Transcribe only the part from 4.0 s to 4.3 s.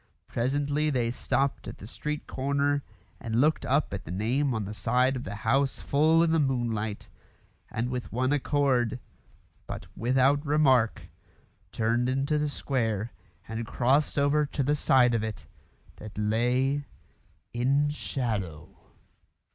the